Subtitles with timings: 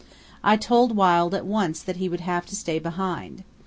[0.43, 3.43] I told Wild at once that he would have to stay behind.